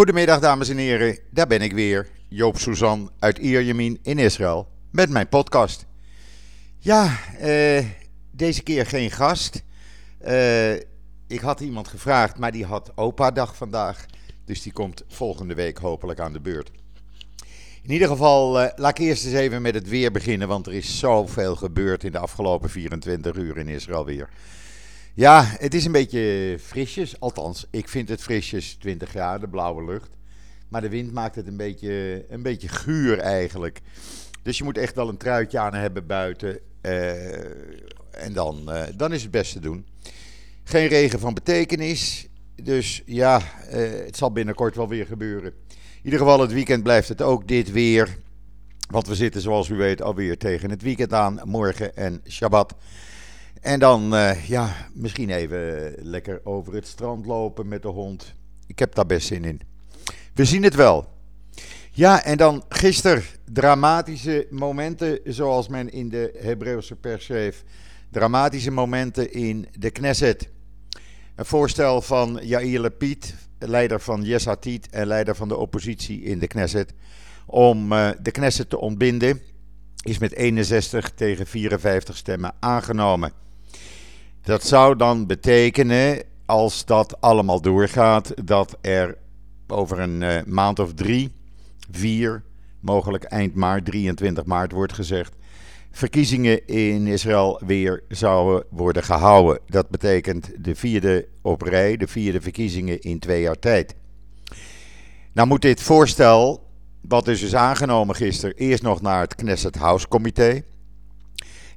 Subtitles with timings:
[0.00, 5.10] Goedemiddag dames en heren, daar ben ik weer, Joop Suzan uit Ierjemien in Israël, met
[5.10, 5.86] mijn podcast.
[6.78, 7.84] Ja, eh,
[8.30, 9.62] deze keer geen gast.
[10.18, 10.74] Eh,
[11.26, 14.06] ik had iemand gevraagd, maar die had opa-dag vandaag,
[14.44, 16.70] dus die komt volgende week hopelijk aan de beurt.
[17.82, 20.74] In ieder geval, eh, laat ik eerst eens even met het weer beginnen, want er
[20.74, 24.28] is zoveel gebeurd in de afgelopen 24 uur in Israël weer.
[25.14, 27.20] Ja, het is een beetje frisjes.
[27.20, 30.10] Althans, ik vind het frisjes 20 graden, blauwe lucht.
[30.68, 33.80] Maar de wind maakt het een beetje, een beetje guur eigenlijk.
[34.42, 36.58] Dus je moet echt wel een truitje aan hebben buiten.
[36.80, 37.44] eh,
[38.10, 39.86] en dan, eh, dan is het best te doen.
[40.64, 42.26] Geen regen van betekenis.
[42.62, 45.52] Dus ja, eh, het zal binnenkort wel weer gebeuren.
[45.68, 48.18] In ieder geval, het weekend blijft het ook dit weer.
[48.90, 51.40] Want we zitten, zoals u weet, alweer tegen het weekend aan.
[51.44, 52.74] Morgen en Shabbat.
[53.60, 58.34] En dan, eh, ja, misschien even lekker over het strand lopen met de hond.
[58.66, 59.60] Ik heb daar best zin in.
[60.34, 61.08] We zien het wel.
[61.90, 67.64] Ja, en dan gisteren dramatische momenten, zoals men in de Hebreeuwse pers schreef.
[68.10, 70.48] Dramatische momenten in de Knesset.
[71.34, 76.38] Een voorstel van Yair Lapid, leider van Yesh Atid en leider van de oppositie in
[76.38, 76.92] de Knesset,
[77.46, 79.40] om eh, de Knesset te ontbinden,
[80.02, 83.32] is met 61 tegen 54 stemmen aangenomen.
[84.42, 89.16] Dat zou dan betekenen, als dat allemaal doorgaat, dat er
[89.66, 91.32] over een eh, maand of drie,
[91.90, 92.42] vier,
[92.80, 95.34] mogelijk eind maart, 23 maart wordt gezegd,
[95.90, 99.60] verkiezingen in Israël weer zouden worden gehouden.
[99.66, 103.94] Dat betekent de vierde op rij, de vierde verkiezingen in twee jaar tijd.
[105.32, 106.66] Nou moet dit voorstel,
[107.00, 110.62] wat dus is aangenomen gisteren, eerst nog naar het Knesset House Comité.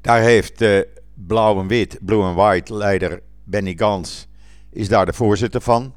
[0.02, 0.82] Daar heeft uh,
[1.28, 4.28] Blauw en Wit, Blue and White leider Benny Gans,
[4.70, 5.94] is daar de voorzitter van.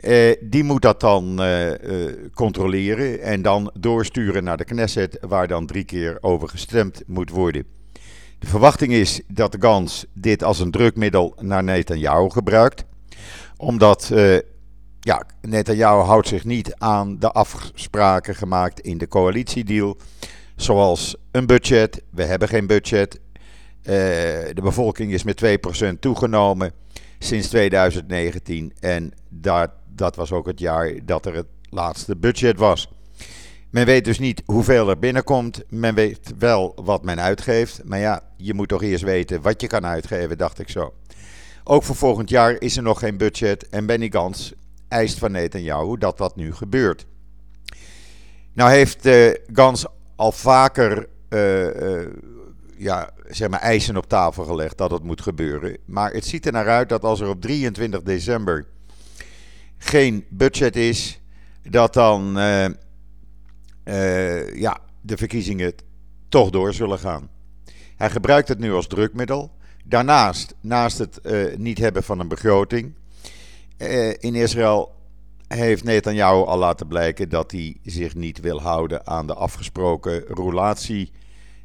[0.00, 5.48] Uh, die moet dat dan uh, uh, controleren en dan doorsturen naar de Knesset, waar
[5.48, 7.64] dan drie keer over gestemd moet worden.
[8.38, 12.84] De verwachting is dat Gans dit als een drukmiddel naar Netanyahu gebruikt,
[13.56, 14.12] omdat
[15.00, 19.96] ja, Netanyahu houdt zich niet aan de afspraken gemaakt in de coalitiedeal,
[20.56, 22.02] zoals een budget.
[22.10, 23.20] We hebben geen budget.
[23.82, 26.72] De bevolking is met 2% toegenomen
[27.18, 32.88] sinds 2019 en daar dat was ook het jaar dat er het laatste budget was.
[33.70, 35.62] Men weet dus niet hoeveel er binnenkomt.
[35.68, 37.84] Men weet wel wat men uitgeeft.
[37.84, 40.94] Maar ja, je moet toch eerst weten wat je kan uitgeven, dacht ik zo.
[41.64, 43.68] Ook voor volgend jaar is er nog geen budget.
[43.68, 44.52] En Benny Gans
[44.88, 47.06] eist van Netanyahu dat dat nu gebeurt.
[48.52, 52.06] Nou heeft uh, Gans al vaker uh,
[52.76, 55.76] ja, zeg maar eisen op tafel gelegd dat het moet gebeuren.
[55.84, 58.66] Maar het ziet er naar uit dat als er op 23 december
[59.78, 61.20] geen budget is,
[61.62, 62.64] dat dan uh,
[63.84, 65.74] uh, ja, de verkiezingen
[66.28, 67.28] toch door zullen gaan.
[67.96, 69.50] Hij gebruikt het nu als drukmiddel.
[69.84, 72.94] Daarnaast, naast het uh, niet hebben van een begroting,
[74.18, 74.92] in Israël
[75.48, 80.24] heeft Netanyahu al laten blijken dat hij zich niet wil houden aan de afgesproken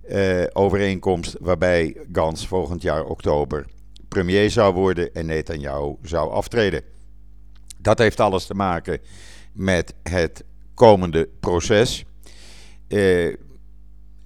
[0.08, 3.66] relatieovereenkomst, waarbij Gans volgend jaar oktober
[4.08, 6.82] premier zou worden en Netanyahu zou aftreden.
[7.78, 9.00] Dat heeft alles te maken
[9.54, 12.06] met het komende proces
[12.88, 13.34] eh,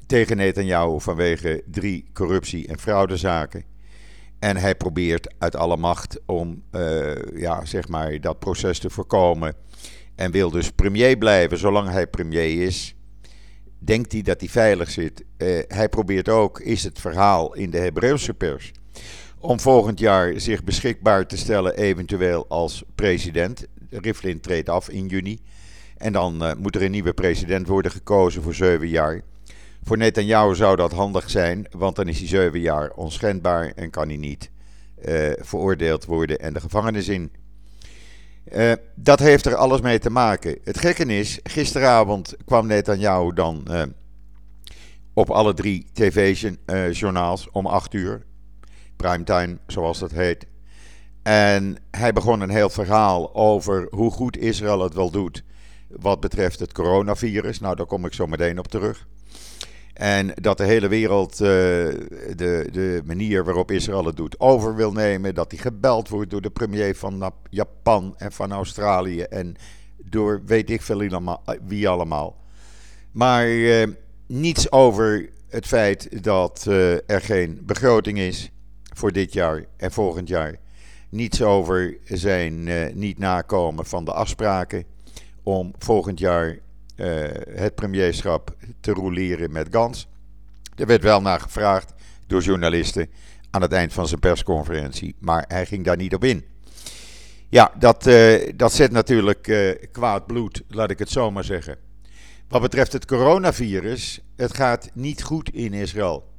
[0.05, 3.63] tegen Netanyahu vanwege drie corruptie- en fraudezaken.
[4.39, 9.55] En hij probeert uit alle macht om uh, ja, zeg maar dat proces te voorkomen.
[10.15, 12.95] En wil dus premier blijven zolang hij premier is.
[13.83, 15.23] Denkt hij dat hij veilig zit.
[15.37, 18.71] Uh, hij probeert ook, is het verhaal in de Hebreeuwse pers
[19.41, 23.67] om volgend jaar zich beschikbaar te stellen, eventueel als president.
[23.89, 25.39] Rivlin treedt af in juni.
[25.97, 29.21] En dan uh, moet er een nieuwe president worden gekozen voor zeven jaar.
[29.83, 34.07] Voor Netanyahu zou dat handig zijn, want dan is hij zeven jaar onschendbaar en kan
[34.07, 34.49] hij niet
[35.05, 37.31] uh, veroordeeld worden en de gevangenis in.
[38.55, 40.57] Uh, dat heeft er alles mee te maken.
[40.63, 43.67] Het gekke is, gisteravond kwam Netanyahu dan
[45.13, 48.25] op alle drie tv-journaals om acht uur
[48.95, 50.45] primetime, zoals dat heet.
[51.23, 55.43] En hij begon een heel verhaal over hoe goed Israël het wel doet
[55.87, 57.59] wat betreft het coronavirus.
[57.59, 59.07] Nou, daar kom ik zo meteen op terug.
[60.01, 64.91] En dat de hele wereld uh, de, de manier waarop Israël het doet over wil
[64.91, 65.35] nemen.
[65.35, 69.21] Dat hij gebeld wordt door de premier van Japan en van Australië.
[69.21, 69.55] En
[69.97, 71.25] door weet ik veel
[71.67, 72.37] wie allemaal.
[73.11, 73.87] Maar uh,
[74.25, 78.51] niets over het feit dat uh, er geen begroting is
[78.93, 80.55] voor dit jaar en volgend jaar.
[81.09, 82.69] Niets over zijn
[82.99, 84.83] niet nakomen van de afspraken
[85.43, 86.59] om volgend jaar
[87.53, 90.07] het premierschap te roleren met Gans.
[90.75, 91.93] Er werd wel naar gevraagd
[92.27, 93.09] door journalisten
[93.49, 96.45] aan het eind van zijn persconferentie, maar hij ging daar niet op in.
[97.49, 98.09] Ja, dat,
[98.55, 101.77] dat zet natuurlijk kwaad bloed, laat ik het zo maar zeggen.
[102.47, 106.29] Wat betreft het coronavirus, het gaat niet goed in Israël.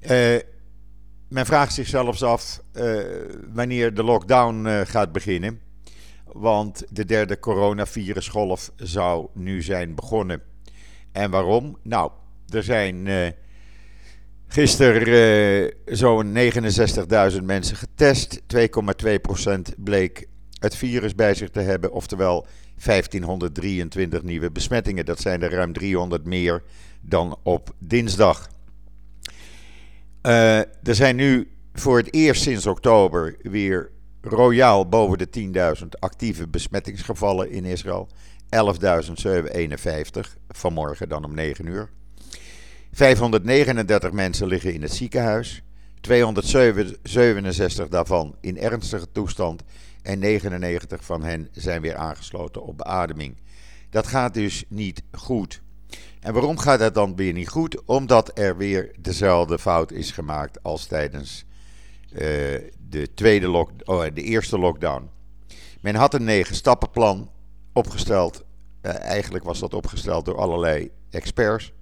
[0.00, 0.36] Uh,
[1.28, 3.00] men vraagt zich zelfs af uh,
[3.52, 5.60] wanneer de lockdown uh, gaat beginnen.
[6.38, 10.42] Want de derde coronavirusgolf zou nu zijn begonnen.
[11.12, 11.78] En waarom?
[11.82, 12.10] Nou,
[12.48, 13.08] er zijn
[14.48, 16.36] gisteren zo'n
[17.32, 18.40] 69.000 mensen getest.
[18.40, 21.92] 2,2% bleek het virus bij zich te hebben.
[21.92, 22.46] Oftewel
[22.84, 25.04] 1523 nieuwe besmettingen.
[25.04, 26.62] Dat zijn er ruim 300 meer
[27.00, 28.48] dan op dinsdag.
[30.22, 33.90] Uh, er zijn nu voor het eerst sinds oktober weer
[34.30, 35.28] royaal boven de
[35.80, 38.08] 10.000 actieve besmettingsgevallen in Israël.
[38.44, 38.50] 11.751
[40.48, 41.90] vanmorgen dan om 9 uur.
[42.92, 45.62] 539 mensen liggen in het ziekenhuis.
[46.00, 49.62] 267 daarvan in ernstige toestand
[50.02, 53.36] en 99 van hen zijn weer aangesloten op beademing.
[53.90, 55.60] Dat gaat dus niet goed.
[56.20, 57.84] En waarom gaat dat dan weer niet goed?
[57.84, 61.44] Omdat er weer dezelfde fout is gemaakt als tijdens
[62.12, 65.10] uh, de, tweede lock, oh, de eerste lockdown.
[65.80, 67.30] Men had een negen stappenplan
[67.72, 68.44] opgesteld.
[68.82, 71.72] Uh, eigenlijk was dat opgesteld door allerlei experts.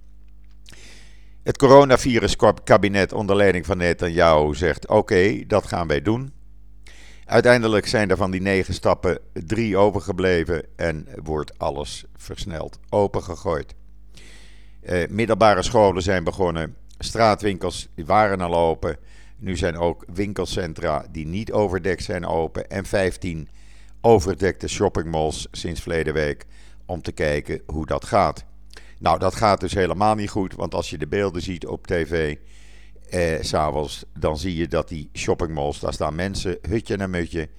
[1.43, 6.33] Het coronaviruskabinet onder leiding van Netanyahu zegt: Oké, dat gaan wij doen.
[7.25, 13.75] Uiteindelijk zijn er van die negen stappen drie overgebleven en wordt alles versneld opengegooid.
[14.83, 18.97] Uh, middelbare scholen zijn begonnen, straatwinkels waren al open.
[19.39, 23.49] Nu zijn ook winkelcentra die niet overdekt zijn open en 15
[24.01, 26.45] overdekte shoppingmalls sinds verleden week
[26.85, 28.45] om te kijken hoe dat gaat.
[28.99, 32.35] Nou, dat gaat dus helemaal niet goed, want als je de beelden ziet op tv,
[33.09, 37.49] eh, s'avonds, dan zie je dat die shoppingmalls, daar staan mensen, hutje naar mutje.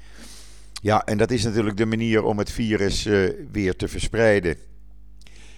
[0.83, 4.57] Ja, en dat is natuurlijk de manier om het virus eh, weer te verspreiden.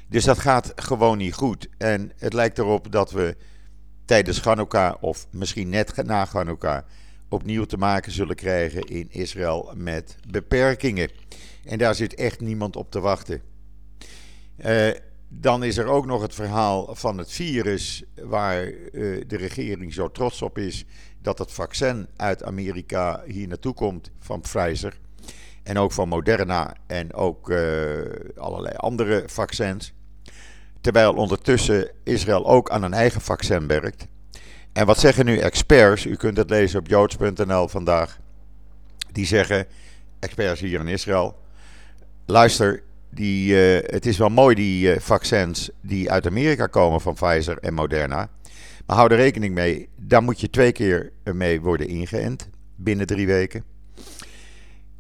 [0.09, 1.69] Dus dat gaat gewoon niet goed.
[1.79, 3.37] En het lijkt erop dat we
[4.11, 6.83] tijdens Hanukkah, of misschien net na Hanukkah,
[7.29, 11.11] opnieuw te maken zullen krijgen in Israël met beperkingen.
[11.65, 13.43] En daar zit echt niemand op te wachten.
[14.57, 14.91] Uh,
[15.29, 20.11] dan is er ook nog het verhaal van het virus, waar uh, de regering zo
[20.11, 20.85] trots op is
[21.23, 24.99] dat het vaccin uit Amerika hier naartoe komt van Pfizer.
[25.63, 28.01] En ook van Moderna en ook uh,
[28.37, 29.93] allerlei andere vaccins.
[30.81, 34.07] Terwijl ondertussen Israël ook aan een eigen vaccin werkt.
[34.73, 36.07] En wat zeggen nu experts?
[36.07, 38.19] U kunt het lezen op joods.nl vandaag.
[39.13, 39.67] Die zeggen,
[40.19, 41.39] experts hier in Israël.
[42.27, 47.15] Luister, die, uh, het is wel mooi die uh, vaccins die uit Amerika komen van
[47.15, 48.31] Pfizer en Moderna.
[48.87, 53.27] Maar hou er rekening mee, daar moet je twee keer mee worden ingeënt binnen drie
[53.27, 53.65] weken.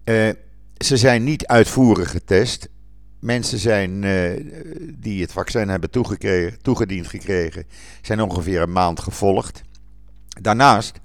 [0.04, 0.28] Uh,
[0.76, 2.68] ze zijn niet uitvoerig getest.
[3.20, 4.00] Mensen zijn,
[4.98, 5.90] die het vaccin hebben
[6.62, 7.66] toegediend gekregen,
[8.02, 9.62] zijn ongeveer een maand gevolgd.
[10.40, 11.00] Daarnaast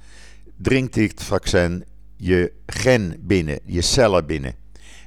[0.58, 1.86] dringt dit vaccin
[2.18, 4.56] je gen binnen, je cellen binnen.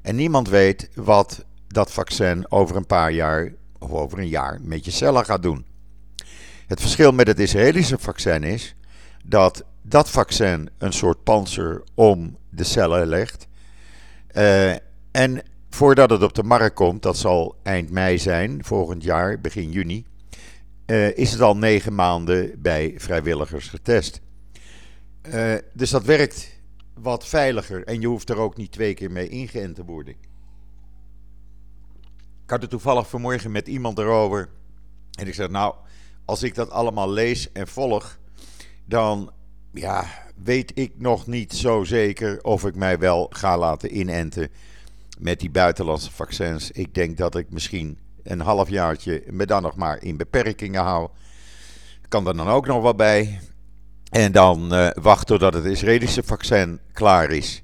[0.02, 4.84] En niemand weet wat dat vaccin over een paar jaar of over een jaar met
[4.84, 5.66] je cellen gaat doen.
[6.66, 8.74] Het verschil met het Israëlische vaccin is
[9.24, 13.46] dat dat vaccin een soort panzer om de cellen legt.
[14.36, 14.70] Uh,
[15.10, 19.70] en voordat het op de markt komt, dat zal eind mei zijn, volgend jaar, begin
[19.70, 20.06] juni,
[20.86, 24.20] uh, is het al negen maanden bij vrijwilligers getest.
[25.22, 26.60] Uh, dus dat werkt
[26.94, 30.14] wat veiliger en je hoeft er ook niet twee keer mee ingeënt te worden.
[32.44, 34.48] Ik had het toevallig vanmorgen met iemand erover.
[35.18, 35.74] En ik zeg, nou,
[36.24, 38.18] als ik dat allemaal lees en volg,
[38.84, 39.32] dan
[39.72, 40.06] ja,
[40.44, 44.50] weet ik nog niet zo zeker of ik mij wel ga laten inenten
[45.18, 46.70] met die buitenlandse vaccins.
[46.70, 51.08] Ik denk dat ik misschien een halfjaartje me dan nog maar in beperkingen hou.
[52.08, 53.40] Kan er dan ook nog wat bij.
[54.10, 57.62] En dan uh, wachten totdat het Israëlische vaccin klaar is.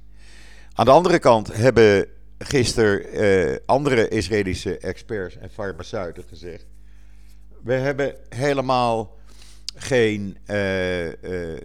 [0.73, 2.06] Aan de andere kant hebben
[2.38, 6.66] gisteren uh, andere Israëlische experts en farmaceuten gezegd.
[7.62, 9.16] We hebben helemaal
[9.75, 11.08] geen uh,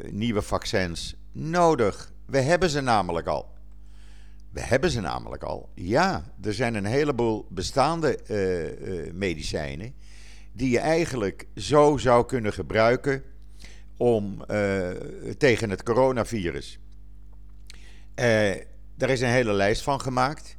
[0.09, 2.11] nieuwe vaccins nodig.
[2.25, 3.57] We hebben ze namelijk al.
[4.51, 5.69] We hebben ze namelijk al.
[5.75, 8.19] Ja, er zijn een heleboel bestaande
[9.13, 9.93] medicijnen
[10.51, 13.23] die je eigenlijk zo zou kunnen gebruiken
[13.97, 14.45] om
[15.37, 16.79] tegen het coronavirus.
[18.95, 20.57] daar is een hele lijst van gemaakt.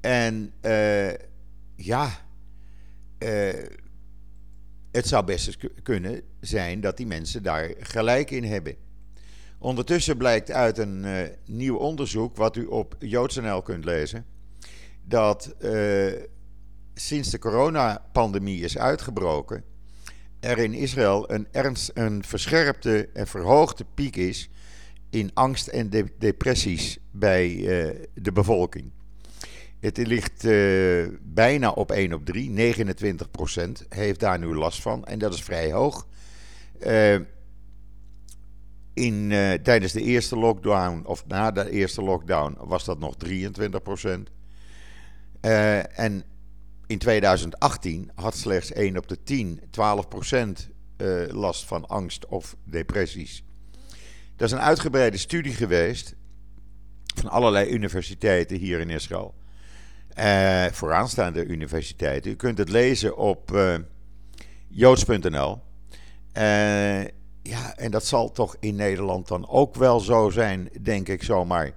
[0.00, 1.10] En uh,
[1.74, 2.10] ja,
[4.90, 8.76] het zou best kunnen zijn dat die mensen daar gelijk in hebben.
[9.62, 11.06] Ondertussen blijkt uit een
[11.46, 14.26] nieuw onderzoek, wat u op joods.nl kunt lezen,
[15.04, 15.54] dat
[16.94, 19.64] sinds de coronapandemie is uitgebroken,
[20.40, 24.50] er in Israël een, ernst, een verscherpte en verhoogde piek is
[25.10, 28.90] in angst en depressies bij uh, de bevolking.
[29.80, 30.46] Het ligt
[31.22, 35.42] bijna op 1 op 3, 29 procent heeft daar nu last van en dat is
[35.42, 36.06] vrij hoog.
[38.94, 39.28] In,
[39.62, 44.30] tijdens de eerste lockdown, of na de eerste lockdown, was dat nog 23 procent.
[45.40, 46.24] en
[46.86, 52.56] in 2018 had slechts 1 op de 10, 12 procent uh, last van angst of
[52.64, 53.44] depressies.
[54.36, 56.14] Dat is een uitgebreide studie geweest
[57.14, 59.34] van allerlei universiteiten hier in Israël.
[60.72, 62.30] Vooraanstaande universiteiten.
[62.30, 63.58] U kunt het lezen op
[64.68, 65.62] joods.nl.
[67.42, 71.72] ja, en dat zal toch in Nederland dan ook wel zo zijn, denk ik zomaar.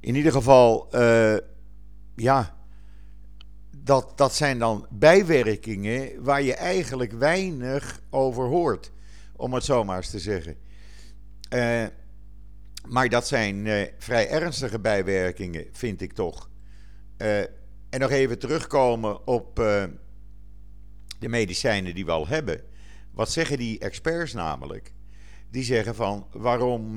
[0.00, 0.88] In ieder geval,
[2.14, 2.54] ja,
[3.76, 8.92] dat, dat zijn dan bijwerkingen waar je eigenlijk weinig over hoort,
[9.36, 10.56] om het zo maar eens te zeggen.
[11.54, 11.84] Uh,
[12.88, 16.50] maar dat zijn uh, vrij ernstige bijwerkingen, vind ik toch.
[17.16, 19.56] En nog even terugkomen op
[21.18, 22.60] de medicijnen die we al hebben.
[23.12, 24.92] Wat zeggen die experts namelijk?
[25.50, 26.94] Die zeggen van waarom,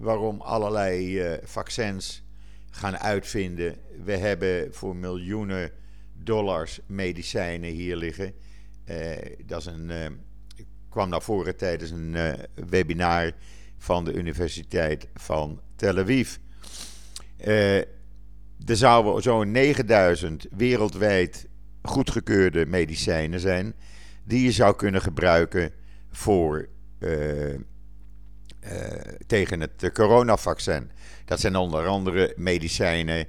[0.00, 2.24] waarom allerlei vaccins
[2.70, 3.76] gaan uitvinden.
[4.04, 5.70] We hebben voor miljoenen
[6.12, 8.34] dollars medicijnen hier liggen.
[8.90, 9.16] Uh,
[9.46, 10.06] dat is een, uh,
[10.88, 12.16] kwam naar voren tijdens een
[12.54, 13.32] webinar
[13.78, 16.36] van de Universiteit van Tel Aviv.
[17.36, 17.86] er
[18.76, 21.46] zouden zo'n 9000 wereldwijd
[21.82, 23.74] goedgekeurde medicijnen zijn
[24.24, 25.72] die je zou kunnen gebruiken
[26.10, 26.68] voor,
[29.26, 30.90] tegen het coronavaccin.
[31.24, 33.26] Dat zijn onder andere medicijnen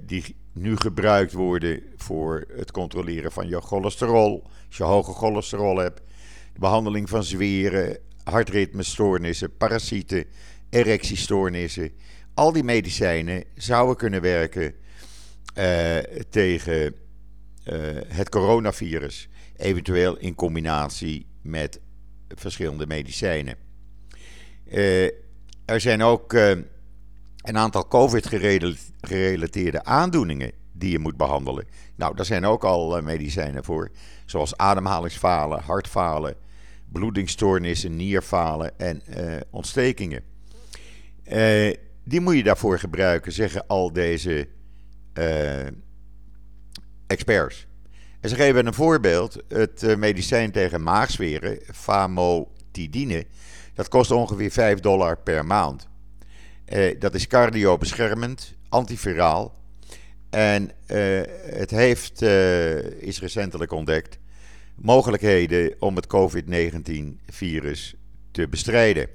[0.00, 4.42] die nu gebruikt worden voor het controleren van je cholesterol.
[4.66, 6.00] Als je hoge cholesterol hebt,
[6.52, 10.24] de behandeling van zweren, hartritmestoornissen, parasieten,
[10.70, 11.90] erectiestoornissen.
[12.34, 14.74] Al die medicijnen zouden kunnen werken
[16.30, 16.94] tegen
[18.06, 19.28] het coronavirus.
[19.56, 21.80] Eventueel in combinatie met
[22.28, 23.56] verschillende medicijnen.
[24.64, 25.04] Uh,
[25.64, 26.66] er zijn ook een
[27.56, 31.66] aantal COVID-gerelateerde aandoeningen die je moet behandelen.
[31.94, 33.90] Nou, daar zijn ook al eh, medicijnen voor,
[34.26, 36.34] zoals ademhalingsfalen, hartfalen,
[36.92, 39.02] bloedingsstoornissen, nierfalen en
[39.50, 40.22] ontstekingen.
[42.04, 44.48] Die moet je daarvoor gebruiken, zeggen al deze
[47.06, 47.66] experts.
[48.22, 49.42] En ze geven een voorbeeld.
[49.48, 53.26] Het medicijn tegen maagzweren, famotidine,
[53.74, 55.88] dat kost ongeveer 5 dollar per maand.
[56.68, 59.54] Uh, dat is cardiobeschermend, antiviraal.
[60.30, 62.22] En uh, het heeft,
[63.00, 64.18] is recentelijk ontdekt,
[64.74, 67.94] mogelijkheden om het COVID-19-virus
[68.30, 69.08] te bestrijden.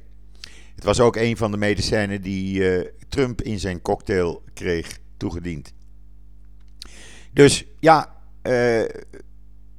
[0.75, 5.73] Het was ook een van de medicijnen die Trump in zijn cocktail kreeg toegediend.
[7.33, 8.16] Dus ja,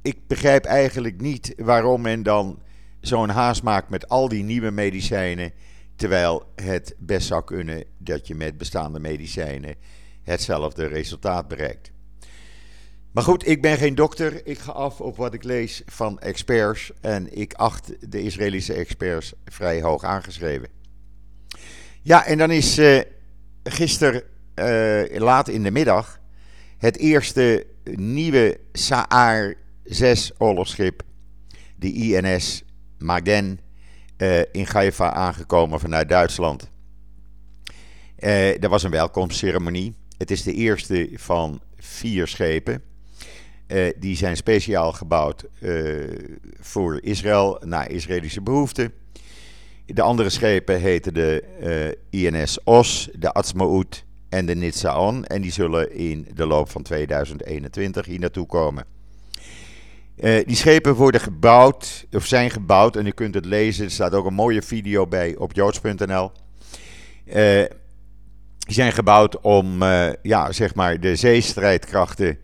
[0.01, 2.61] ik begrijp eigenlijk niet waarom men dan
[2.99, 5.53] zo'n haast maakt met al die nieuwe medicijnen
[5.99, 9.75] Terwijl het best zou kunnen dat je met bestaande medicijnen
[10.23, 11.91] hetzelfde resultaat bereikt.
[13.11, 14.47] Maar goed, ik ben geen dokter.
[14.47, 16.91] Ik ga af op wat ik lees van experts.
[17.01, 20.69] En ik acht de Israëlische experts vrij hoog aangeschreven.
[22.01, 22.99] Ja, en dan is uh,
[23.63, 24.23] gisteren
[24.55, 26.19] uh, laat in de middag
[26.77, 27.65] het eerste
[27.95, 31.03] nieuwe Saar 6 oorlogsschip,
[31.75, 32.63] de INS
[32.97, 33.59] Magen,
[34.17, 36.69] uh, in Haifa aangekomen vanuit Duitsland.
[38.19, 39.95] Uh, er was een welkomstceremonie.
[40.17, 42.81] Het is de eerste van vier schepen.
[43.67, 45.45] Uh, die zijn speciaal gebouwd
[46.59, 48.93] voor Israël, naar Israëlische behoeften.
[49.85, 55.25] De andere schepen heten de INS Os, de Atzmaut en de Nitsaon.
[55.25, 58.85] En die zullen in de loop van 2021 hier naartoe komen.
[60.19, 63.85] Uh, die schepen worden gebouwd, of zijn gebouwd, en u kunt het lezen.
[63.85, 66.31] Er staat ook een mooie video bij op joods.nl.
[67.25, 67.69] Uh, eh,
[68.59, 72.37] die zijn gebouwd om, uh, ja, zeg maar, de zeestrijdkrachten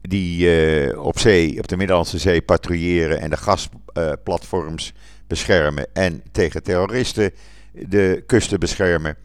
[0.00, 4.92] die op zee, op de Middellandse Zee patrouilleren en de gasplatforms
[5.26, 7.30] beschermen en tegen terroristen
[7.72, 9.16] de kusten beschermen,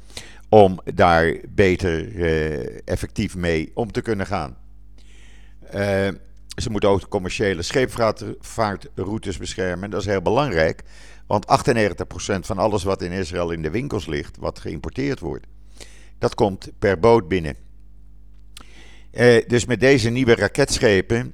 [0.50, 2.16] om daar beter
[2.86, 4.58] effectief mee om te kunnen gaan.
[6.56, 9.90] ze moeten ook de commerciële scheepvaartroutes beschermen.
[9.90, 10.84] Dat is heel belangrijk,
[11.28, 15.46] want 98% van alles wat in Israël in de winkels ligt, wat geïmporteerd wordt,
[16.18, 17.56] dat komt per boot binnen.
[19.48, 21.34] dus met deze nieuwe raketschepen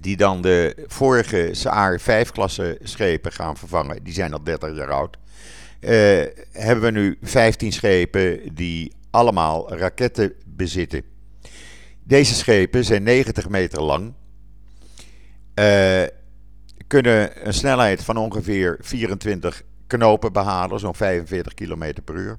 [0.00, 4.04] die dan de vorige Saar 5-klasse schepen gaan vervangen.
[4.04, 5.16] Die zijn al 30 jaar oud.
[5.80, 5.90] Uh,
[6.52, 11.02] hebben we nu 15 schepen die allemaal raketten bezitten.
[12.04, 14.12] Deze schepen zijn 90 meter lang.
[15.54, 16.02] Uh,
[16.86, 22.38] kunnen een snelheid van ongeveer 24 knopen behalen, zo'n 45 km per uur.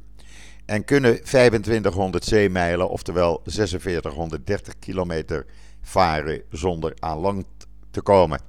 [0.66, 5.46] En kunnen 2500 zeemijlen, oftewel 4630 kilometer
[5.82, 7.46] varen zonder aan land
[7.92, 8.40] te komen.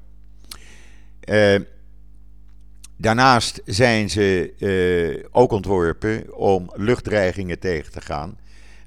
[1.24, 1.60] Uh,
[3.00, 8.38] daarnaast zijn ze uh, ook ontworpen om luchtdreigingen tegen te gaan.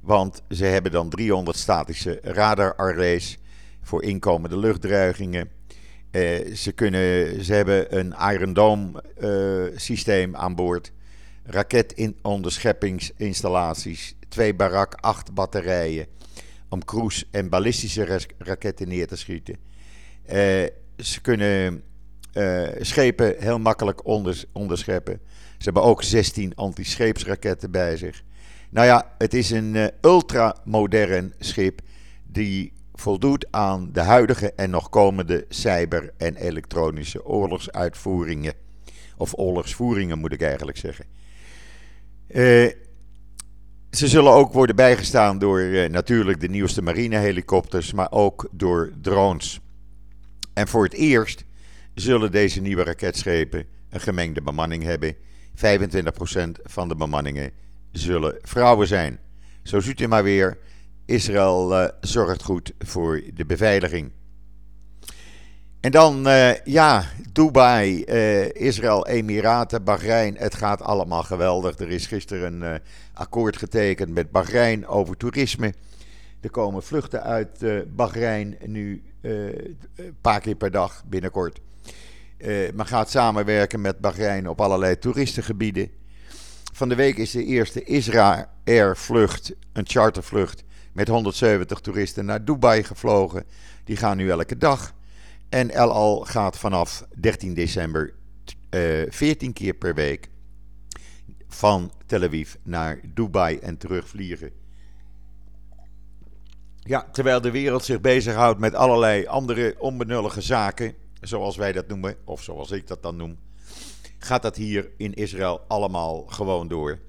[0.01, 3.39] Want ze hebben dan 300 statische radararrays
[3.82, 5.50] voor inkomende luchtdreigingen.
[6.12, 9.03] Uh, ze, kunnen, ze hebben een Iron Dome
[9.75, 10.91] systeem aan boord.
[11.43, 14.15] Raketonderscheppingsinstallaties.
[14.29, 16.05] Twee Barak 8 batterijen
[16.70, 19.55] om cruise- en ballistische raketten neer te schieten.
[20.25, 20.34] Uh,
[20.98, 21.84] ze kunnen
[22.34, 25.20] uh, schepen heel makkelijk onders onderscheppen.
[25.58, 28.24] Ze hebben ook 16 anti-scheepsraketten bij zich.
[28.70, 31.82] Nou ja, het is een uh, ultramodern schip
[32.24, 38.54] die voldoet aan de huidige en nog komende cyber- en elektronische oorlogsuitvoeringen.
[39.18, 41.06] Of oorlogsvoeringen moet ik eigenlijk zeggen.
[42.28, 42.72] Uh,
[43.92, 49.60] ze zullen ook worden bijgestaan door natuurlijk de nieuwste marinehelikopters, maar ook door drones.
[50.54, 51.46] En voor het eerst
[51.93, 55.15] zullen deze nieuwe raketschepen een gemengde bemanning hebben.
[55.55, 57.51] 25% van de bemanningen
[57.91, 59.19] zullen vrouwen zijn.
[59.63, 60.57] Zo ziet u maar weer,
[61.05, 64.12] Israël uh, zorgt goed voor de beveiliging.
[65.79, 70.38] En dan, uh, ja, Dubai, uh, Israël, Emiraten, Bahrein.
[70.38, 71.77] Het gaat allemaal geweldig.
[71.77, 72.82] Er is gisteren een
[73.13, 75.73] akkoord getekend met Bahrein over toerisme.
[76.41, 77.63] Er komen vluchten uit
[77.95, 79.77] Bahrein nu een
[80.21, 81.60] paar keer per dag binnenkort.
[82.73, 85.89] Men gaat samenwerken met Bahrein op allerlei toeristengebieden.
[86.73, 92.45] Van de week is de eerste Israël Air vlucht, een chartervlucht, met 170 toeristen naar
[92.45, 93.45] Dubai gevlogen.
[93.84, 94.93] Die gaan nu elke dag.
[95.49, 98.13] En El Al gaat vanaf 13 december
[98.69, 100.29] uh, eh, 14 keer per week
[101.47, 104.51] van Tel Aviv naar Dubai en terugvliegen.
[106.79, 112.17] Ja, terwijl de wereld zich bezighoudt met allerlei andere onbenullige zaken, zoals wij dat noemen,
[112.23, 113.38] of zoals ik dat dan noem,
[114.17, 116.99] gaat dat hier in Israël allemaal gewoon door.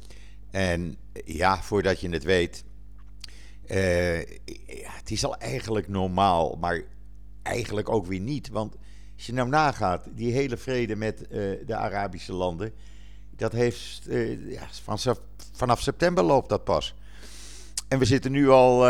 [0.50, 2.64] En ja, voordat je het weet,
[3.66, 6.82] ja, het is al eigenlijk normaal, maar
[7.42, 8.48] eigenlijk ook weer niet.
[8.48, 8.76] Want
[9.16, 11.28] als je nou nagaat, die hele vrede met uh,
[11.66, 12.72] de Arabische landen,
[13.36, 15.16] dat heeft uh, ja, van,
[15.52, 16.94] vanaf september loopt dat pas.
[17.88, 18.86] En we zitten nu al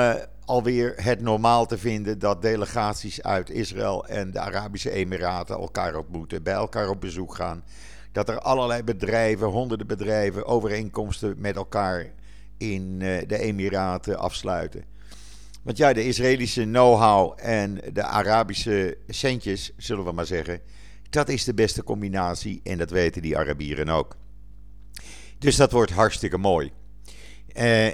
[0.46, 6.42] alweer het normaal te vinden dat delegaties uit Israël en de Arabische Emiraten elkaar ontmoeten,
[6.42, 7.64] bij elkaar op bezoek gaan.
[8.12, 12.12] Dat er allerlei bedrijven, honderden bedrijven, overeenkomsten met elkaar
[12.57, 14.85] in de Emiraten afsluiten.
[15.62, 20.61] Want ja, de Israëlische know-how en de Arabische centjes, zullen we maar zeggen,
[21.11, 24.16] dat is de beste combinatie en dat weten die Arabieren ook.
[25.38, 26.72] Dus dat wordt hartstikke mooi.
[27.57, 27.87] Uh,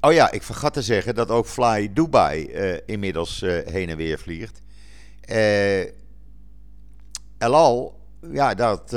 [0.00, 3.96] oh ja, ik vergat te zeggen dat ook Fly Dubai uh, inmiddels uh, heen en
[3.96, 4.60] weer vliegt.
[7.38, 8.90] El Al, ja, dat,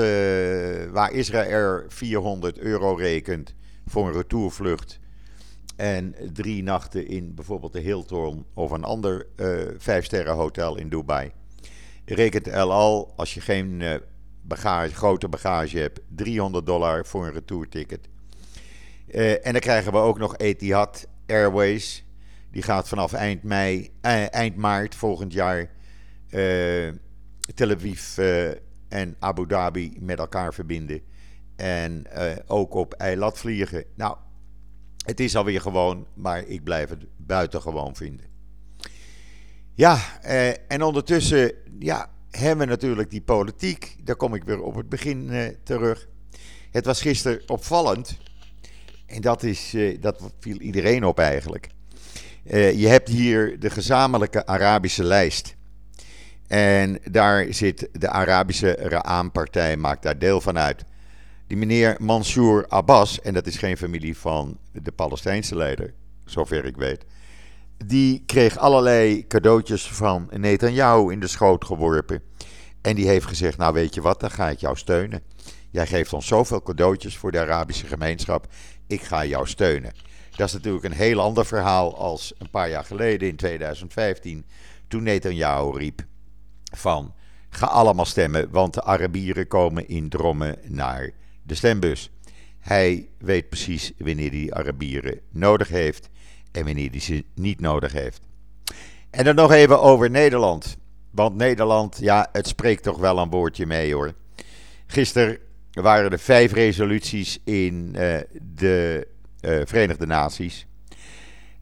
[0.91, 3.53] waar Israël 400 euro rekent
[3.85, 4.99] voor een retourvlucht
[5.79, 11.31] en drie nachten in bijvoorbeeld de Hilton of een ander uh, vijfsterren hotel in Dubai.
[12.05, 13.95] Rekent El Al, als je geen uh,
[14.41, 18.07] bagage, grote bagage hebt, 300 dollar voor een retourticket.
[19.11, 22.05] Uh, en dan krijgen we ook nog Etihad Airways.
[22.51, 25.69] Die gaat vanaf eind, mei, eind maart volgend jaar
[27.55, 28.17] Tel Aviv
[28.87, 31.01] en Abu Dhabi met elkaar verbinden.
[31.55, 32.05] En
[32.47, 33.83] ook op Eilat vliegen.
[33.95, 34.17] Nou,
[35.05, 38.25] het is alweer gewoon, maar ik blijf het buitengewoon vinden.
[39.79, 43.95] Ja, eh, en ondertussen ja, hebben we natuurlijk die politiek.
[44.03, 46.07] Daar kom ik weer op het begin eh, terug.
[46.71, 48.17] Het was gisteren opvallend.
[49.09, 51.69] En dat, is, eh, dat viel iedereen op eigenlijk.
[52.43, 55.55] Eh, je hebt hier de gezamenlijke Arabische lijst.
[56.47, 60.83] En daar zit de Arabische Ra'am-partij, maakt daar deel van uit.
[61.47, 65.93] Die meneer Mansour Abbas, en dat is geen familie van de Palestijnse leider,
[66.25, 67.05] zover ik weet.
[67.85, 72.21] die kreeg allerlei cadeautjes van Netanyahu in de schoot geworpen.
[72.81, 75.21] En die heeft gezegd, nou weet je wat, dan ga ik jou steunen.
[75.71, 78.47] Jij geeft ons zoveel cadeautjes voor de Arabische gemeenschap,
[78.89, 79.91] ik ga jou steunen.
[80.35, 84.45] Dat is natuurlijk een heel ander verhaal als een paar jaar geleden in 2015,
[84.87, 86.05] toen Netanyahu riep
[86.75, 87.13] van
[87.49, 91.11] ga allemaal stemmen, want de Arabieren komen in drommen naar
[91.43, 92.09] de stembus.
[92.59, 96.09] Hij weet precies wanneer hij Arabieren nodig heeft
[96.51, 98.21] en wanneer hij ze niet nodig heeft.
[99.09, 100.77] En dan nog even over Nederland.
[101.11, 104.13] Want Nederland, ja, het spreekt toch wel een woordje mee hoor.
[104.87, 105.37] Gisteren
[105.71, 108.17] waren er vijf resoluties in uh,
[108.55, 109.07] de
[109.41, 110.67] uh, Verenigde Naties.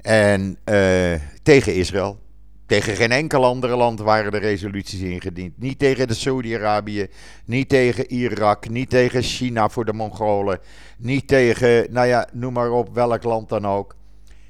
[0.02, 2.26] En uh, tegen Israël.
[2.66, 5.58] Tegen geen enkel ander land waren de resoluties ingediend.
[5.58, 7.08] Niet tegen de Saudi-Arabië,
[7.46, 10.60] niet tegen Irak, niet tegen China voor de Mongolen,
[10.98, 13.96] niet tegen, nou ja, noem maar op, welk land dan ook.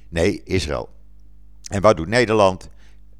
[0.09, 0.89] Nee, Israël.
[1.67, 2.69] En wat doet Nederland?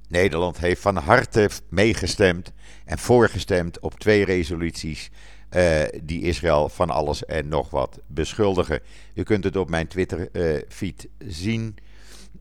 [0.08, 2.52] Nederland heeft van harte meegestemd
[2.86, 5.12] en voorgestemd op twee resoluties
[5.56, 8.80] uh, die Israël van alles en nog wat beschuldigen.
[9.14, 11.76] U kunt het op mijn Twitter-feed uh, zien.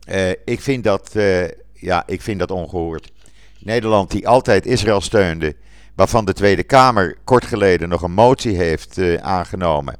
[0.09, 1.15] Uh, ik, vind dat,
[1.73, 3.11] ja, ik vind dat ongehoord.
[3.59, 5.55] Nederland, die altijd Israël steunde,
[5.95, 9.97] waarvan de Tweede Kamer kort geleden nog een motie heeft aangenomen.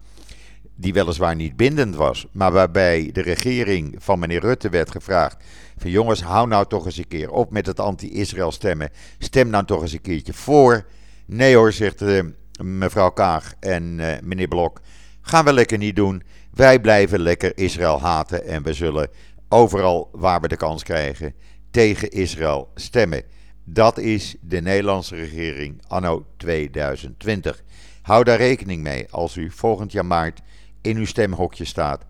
[0.75, 5.43] Die weliswaar niet bindend was, maar waarbij de regering van meneer Rutte werd gevraagd:
[5.77, 8.89] van jongens, hou nou toch eens een keer op met het anti-Israël stemmen.
[9.19, 10.85] Stem nou toch eens een keertje voor.
[11.25, 14.81] Nee hoor, zegt de mevrouw Kaag en uh, meneer Blok,
[15.21, 16.23] gaan we lekker niet doen.
[16.53, 19.09] Wij blijven lekker Israël haten en we zullen
[19.49, 21.33] overal waar we de kans krijgen
[21.71, 23.23] tegen Israël stemmen.
[23.63, 27.63] Dat is de Nederlandse regering anno 2020.
[28.01, 30.41] Hou daar rekening mee als u volgend jaar maart
[30.81, 32.05] in uw stemhokje staat.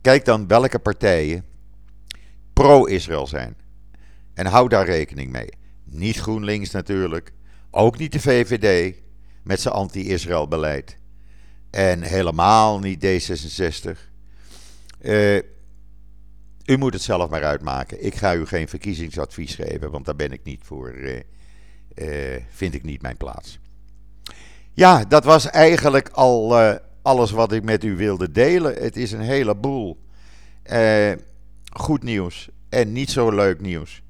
[0.00, 1.44] Kijk dan welke partijen
[2.52, 3.56] pro-Israël zijn.
[4.34, 5.48] En hou daar rekening mee.
[5.84, 7.32] Niet GroenLinks natuurlijk,
[7.70, 8.94] ook niet de VVD,
[9.44, 10.96] met zijn anti-Israël beleid.
[11.70, 13.90] En helemaal niet D66.
[15.00, 15.36] Uh,
[16.66, 18.04] u moet het zelf maar uitmaken.
[18.04, 20.92] Ik ga u geen verkiezingsadvies geven, want daar ben ik niet voor.
[20.92, 21.20] Uh,
[21.94, 23.58] uh, vind ik niet mijn plaats.
[24.72, 26.58] Ja, dat was eigenlijk al
[27.02, 28.74] alles wat ik met u wilde delen.
[28.74, 29.98] Het is een heleboel
[31.72, 34.03] goed nieuws en niet zo leuk nieuws.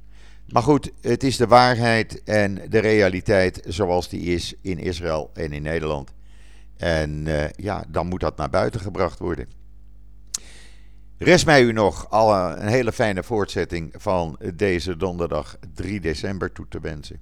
[0.54, 5.52] Maar goed, het is de waarheid en de realiteit zoals die is in Israël en
[5.52, 6.12] in Nederland.
[6.76, 9.48] En uh, ja, dan moet dat naar buiten gebracht worden.
[11.18, 16.66] Rest mij u nog alle, een hele fijne voortzetting van deze donderdag 3 december toe
[16.68, 17.20] te wensen.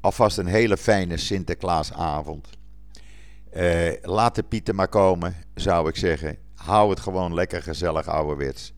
[0.00, 2.48] Alvast een hele fijne Sinterklaasavond.
[3.56, 6.36] Uh, laat de pieten maar komen, zou ik zeggen.
[6.54, 8.72] Hou het gewoon lekker gezellig ouderwets.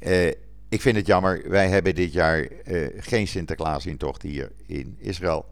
[0.00, 0.30] Uh,
[0.68, 5.46] ik vind het jammer, wij hebben dit jaar uh, geen Sinterklaas-intocht hier in Israël.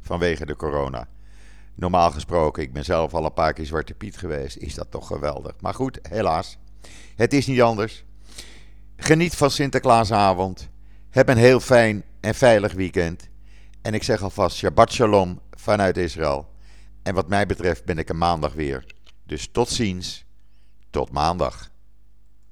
[0.00, 1.08] Vanwege de corona.
[1.74, 4.56] Normaal gesproken, ik ben zelf al een paar keer Zwarte Piet geweest.
[4.56, 5.52] Is dat toch geweldig.
[5.60, 6.58] Maar goed, helaas.
[7.16, 8.04] Het is niet anders.
[8.96, 10.68] Geniet van Sinterklaasavond.
[11.10, 13.28] Heb een heel fijn en veilig weekend.
[13.82, 16.48] En ik zeg alvast Shabbat Shalom vanuit Israël.
[17.02, 18.84] En wat mij betreft ben ik er maandag weer.
[19.26, 20.24] Dus tot ziens.
[20.90, 21.72] Tot maandag.